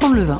[0.00, 0.38] apprendre le vin.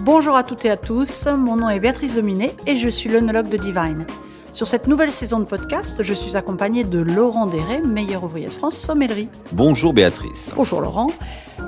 [0.00, 3.48] Bonjour à toutes et à tous, mon nom est Béatrice Dominé et je suis l'œnologue
[3.48, 4.06] de Divine.
[4.52, 8.52] Sur cette nouvelle saison de podcast, je suis accompagnée de Laurent Deret, meilleur ouvrier de
[8.52, 9.28] France sommellerie.
[9.52, 10.52] Bonjour Béatrice.
[10.54, 11.10] Bonjour Laurent.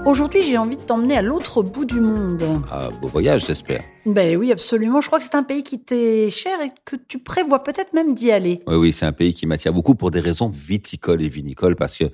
[0.04, 2.44] Aujourd'hui, j'ai envie de t'emmener à l'autre bout du monde.
[2.70, 3.80] Ah, beau voyage, j'espère.
[4.04, 5.00] Ben oui, absolument.
[5.00, 8.14] Je crois que c'est un pays qui t'est cher et que tu prévois peut-être même
[8.14, 8.62] d'y aller.
[8.66, 11.96] Oui, oui, c'est un pays qui m'attire beaucoup pour des raisons viticoles et vinicoles parce
[11.96, 12.04] que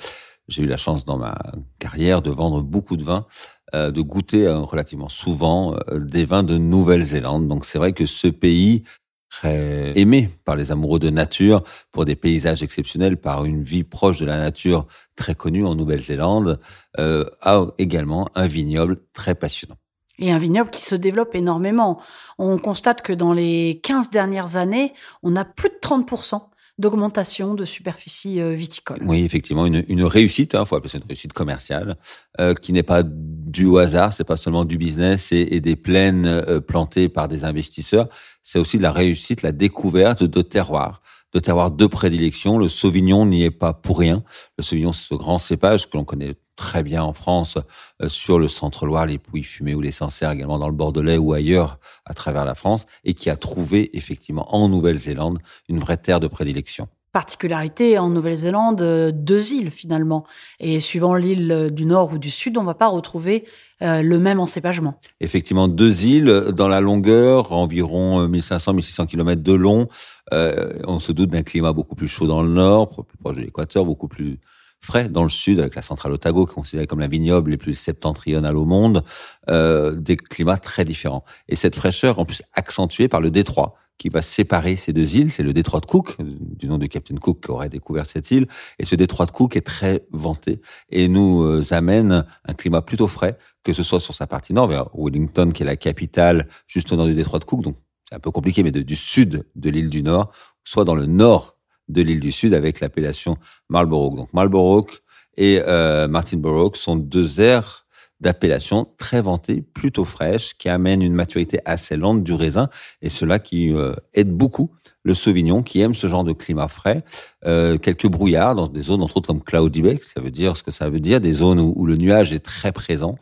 [0.49, 1.37] j'ai eu la chance dans ma
[1.79, 3.27] carrière de vendre beaucoup de vins,
[3.75, 7.49] euh, de goûter euh, relativement souvent euh, des vins de Nouvelle-Zélande.
[7.49, 8.85] Donc c'est vrai que ce pays
[9.31, 14.19] très aimé par les amoureux de nature, pour des paysages exceptionnels, par une vie proche
[14.19, 16.61] de la nature très connue en Nouvelle-Zélande,
[16.99, 19.79] a également un vignoble très passionnant.
[20.19, 21.99] Et un vignoble qui se développe énormément.
[22.37, 26.43] On constate que dans les 15 dernières années, on a plus de 30%
[26.79, 29.01] d'augmentation de superficie euh, viticole.
[29.05, 31.97] Oui, effectivement, une, une réussite, il hein, faut appeler ça une réussite commerciale,
[32.41, 36.61] euh, qui n'est pas du hasard, c'est pas seulement du business et, des plaines euh,
[36.61, 38.09] plantées par des investisseurs,
[38.43, 41.03] c'est aussi de la réussite, la découverte de terroirs
[41.33, 42.59] de terroirs de prédilection.
[42.59, 44.23] Le Sauvignon n'y est pas pour rien.
[44.59, 47.59] Le Sauvignon, c'est ce grand cépage que l'on connaît très bien en France,
[48.01, 51.33] euh, sur le centre-Loire, les Pouilles fumées ou les Sancerres, également dans le Bordelais ou
[51.33, 56.21] ailleurs à travers la France, et qui a trouvé effectivement en Nouvelle-Zélande une vraie terre
[56.21, 60.25] de prédilection particularité en Nouvelle-Zélande, euh, deux îles finalement.
[60.61, 63.45] Et suivant l'île du nord ou du sud, on ne va pas retrouver
[63.83, 64.99] euh, le même encépagement.
[65.21, 69.89] Effectivement, deux îles dans la longueur, environ 1500-1600 km de long.
[70.33, 73.43] Euh, on se doute d'un climat beaucoup plus chaud dans le nord, plus proche de
[73.43, 74.41] l'équateur, beaucoup plus
[74.83, 78.57] frais dans le sud, avec la centrale Otago, considérée comme la vignoble les plus septentrionales
[78.57, 79.05] au monde,
[79.49, 81.25] euh, des climats très différents.
[81.49, 85.31] Et cette fraîcheur, en plus accentuée par le détroit, qui va séparer ces deux îles,
[85.31, 88.49] c'est le détroit de Cook, du nom de Captain Cook qui aurait découvert cette île,
[88.81, 93.07] et ce détroit de Cook est très vanté et nous euh, amène un climat plutôt
[93.07, 96.91] frais, que ce soit sur sa partie nord, vers Wellington, qui est la capitale, juste
[96.93, 97.77] au nord du détroit de Cook, donc
[98.09, 100.33] c'est un peu compliqué, mais du sud de l'île du Nord,
[100.65, 101.57] soit dans le nord
[101.89, 103.37] de l'île du Sud avec l'appellation
[103.69, 104.17] Marlborough.
[104.17, 104.89] Donc Marlborough
[105.37, 107.83] et euh, Martinborough sont deux aires
[108.23, 112.69] d'appellation très vantées, plutôt fraîches, qui amènent une maturité assez lente du raisin,
[113.03, 114.71] et cela qui euh, aide beaucoup
[115.03, 117.03] le Sauvignon, qui aime ce genre de climat frais.
[117.45, 120.63] Euh, quelques brouillards dans des zones, entre autres comme Cloudy Bay, ça veut dire ce
[120.63, 123.19] que ça veut dire, des zones où, où le nuage est très présent,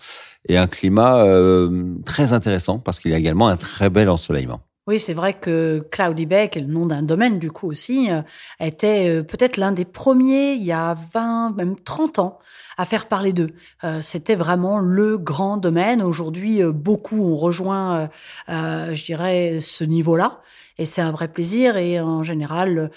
[0.47, 4.60] et un climat euh, très intéressant, parce qu'il y a également un très bel ensoleillement.
[4.91, 8.23] Oui, c'est vrai que Cloudy le nom d'un domaine du coup aussi, euh,
[8.59, 12.41] était euh, peut-être l'un des premiers il y a 20, même 30 ans
[12.77, 13.55] à faire parler d'eux.
[13.84, 16.03] Euh, c'était vraiment le grand domaine.
[16.03, 18.09] Aujourd'hui, beaucoup ont rejoint,
[18.49, 20.41] je dirais, ce niveau-là.
[20.81, 21.77] Et c'est un vrai plaisir.
[21.77, 22.91] Et en général,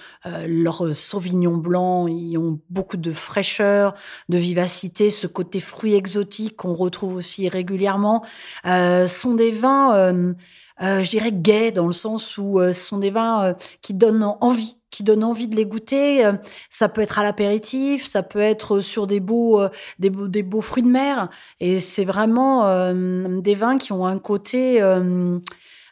[0.48, 3.94] leurs sauvignons blancs, ils ont beaucoup de fraîcheur,
[4.30, 5.10] de vivacité.
[5.10, 8.24] Ce côté fruit exotique qu'on retrouve aussi régulièrement
[8.64, 10.34] sont des vins
[10.82, 13.94] euh, je dirais gais dans le sens où euh, ce sont des vins euh, qui
[13.94, 16.24] donnent envie qui donnent envie de les goûter.
[16.70, 19.60] Ça peut être à l'apéritif, ça peut être sur des beaux,
[19.98, 21.32] des beaux, des beaux fruits de mer.
[21.60, 24.84] Et c'est vraiment des vins qui ont un côté,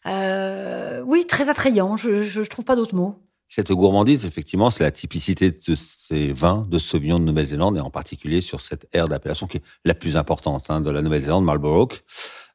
[0.06, 1.98] oui, très attrayant.
[1.98, 3.16] Je, je, trouve pas d'autres mots.
[3.54, 7.90] Cette gourmandise, effectivement, c'est la typicité de ces vins de Sauvignon de Nouvelle-Zélande et en
[7.90, 12.02] particulier sur cette aire d'appellation qui est la plus importante hein, de la Nouvelle-Zélande, Marlborough.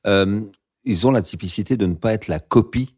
[0.06, 0.40] Euh,
[0.84, 2.95] ils ont la typicité de ne pas être la copie.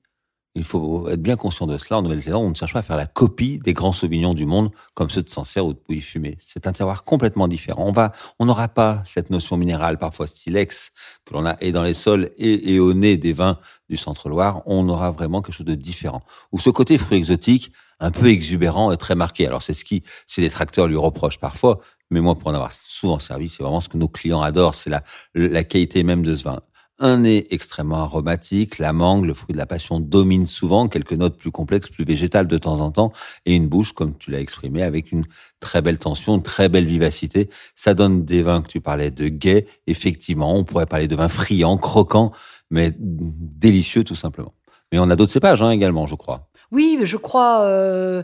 [0.59, 1.99] Il faut être bien conscient de cela.
[1.99, 4.73] En Nouvelle-Zélande, on ne cherche pas à faire la copie des grands sauvignons du monde,
[4.95, 6.37] comme ceux de Sancerre ou de Pouilly-Fumé.
[6.41, 7.85] C'est un terroir complètement différent.
[7.87, 8.11] On va,
[8.41, 10.91] on n'aura pas cette notion minérale, parfois silex,
[11.25, 14.63] que l'on a et dans les sols et, au nez des vins du Centre-Loire.
[14.67, 16.23] On aura vraiment quelque chose de différent.
[16.51, 17.71] Ou ce côté fruit exotique,
[18.01, 19.47] un peu exubérant et très marqué.
[19.47, 21.79] Alors c'est ce qui, ces détracteurs lui reprochent parfois,
[22.11, 24.91] mais moi pour en avoir souvent servi, c'est vraiment ce que nos clients adorent, c'est
[24.91, 25.05] la,
[25.35, 26.61] la qualité même de ce vin.
[27.01, 31.37] Un nez extrêmement aromatique, la mangue, le fruit de la passion domine souvent, quelques notes
[31.39, 33.13] plus complexes, plus végétales de temps en temps,
[33.47, 35.25] et une bouche, comme tu l'as exprimé, avec une
[35.61, 37.51] très belle tension, une très belle vivacité.
[37.77, 39.69] Ça donne des vins que tu parlais de gai.
[39.87, 42.33] Effectivement, on pourrait parler de vins friands, croquants,
[42.71, 44.55] mais délicieux tout simplement.
[44.91, 46.48] Mais on a d'autres cépages hein, également, je crois.
[46.71, 48.23] Oui, je crois, euh,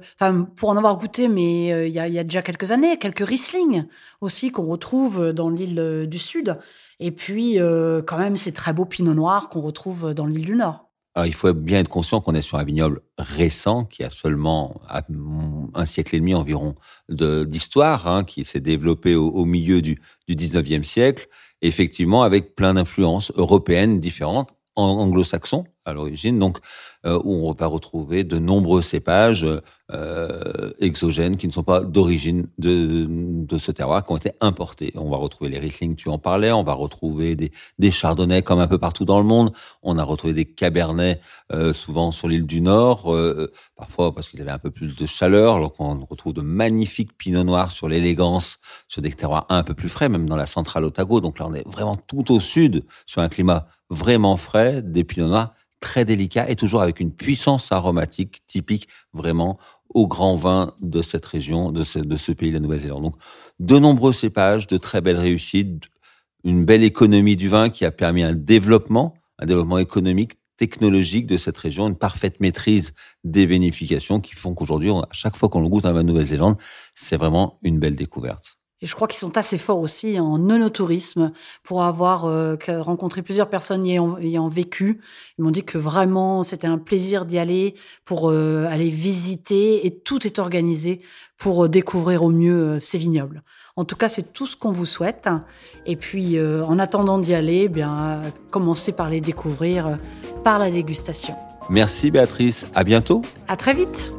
[0.57, 3.85] pour en avoir goûté, mais euh, il y, a, déjà quelques années, quelques Riesling
[4.21, 6.59] aussi qu'on retrouve dans l'île euh, du Sud.
[7.01, 7.59] Et puis,
[8.07, 10.91] quand même, ces très beaux Pinot Noirs qu'on retrouve dans l'île du Nord.
[11.17, 14.81] Alors, il faut bien être conscient qu'on est sur un vignoble récent qui a seulement
[15.75, 16.77] un siècle et demi environ
[17.09, 21.27] d'histoire, hein, qui s'est développé au, au, milieu du, du 19e siècle,
[21.63, 26.59] effectivement avec plein d'influences européennes différentes anglo-saxon à l'origine, donc
[27.05, 29.47] euh, où on va retrouver de nombreux cépages
[29.93, 34.93] euh, exogènes qui ne sont pas d'origine de, de ce terroir, qui ont été importés.
[34.95, 38.61] On va retrouver les Riesling, tu en parlais, on va retrouver des, des Chardonnays comme
[38.61, 41.21] un peu partout dans le monde, on a retrouvé des Cabernets
[41.53, 45.05] euh, souvent sur l'île du Nord, euh, parfois parce qu'ils avaient un peu plus de
[45.05, 48.57] chaleur, alors qu'on retrouve de magnifiques Pinot Noirs sur l'élégance,
[48.89, 51.21] sur des terroirs un peu plus frais, même dans la centrale Otago.
[51.21, 55.29] Donc là, on est vraiment tout au sud, sur un climat vraiment frais, des Pinot
[55.29, 55.55] Noirs
[55.85, 59.59] très délicat et toujours avec une puissance aromatique typique vraiment
[59.91, 63.03] au grand vin de cette région, de ce, pays, la Nouvelle-Zélande.
[63.03, 63.17] Donc,
[63.61, 65.85] de nombreux cépages, de très belles réussites,
[66.43, 71.37] une belle économie du vin qui a permis un développement, un développement économique, technologique de
[71.37, 75.69] cette région, une parfaite maîtrise des vinifications qui font qu'aujourd'hui, à chaque fois qu'on le
[75.69, 76.57] goûte dans la Nouvelle-Zélande,
[76.95, 78.57] c'est vraiment une belle découverte.
[78.85, 81.33] Et je crois qu'ils sont assez forts aussi en nonotourisme
[81.63, 85.01] pour avoir euh, rencontré plusieurs personnes ayant, ayant vécu.
[85.39, 89.91] Ils m'ont dit que vraiment c'était un plaisir d'y aller pour euh, aller visiter et
[89.91, 91.01] tout est organisé
[91.39, 93.43] pour euh, découvrir au mieux ces vignobles.
[93.77, 95.31] En tout cas, c'est tout ce qu'on vous souhaite.
[95.87, 98.23] Et puis, en attendant d'y aller, eh bien,
[98.53, 99.97] commencez par les découvrir
[100.45, 101.35] par la dégustation.
[101.71, 102.67] Merci Béatrice.
[102.75, 103.23] À bientôt.
[103.49, 104.13] À très vite.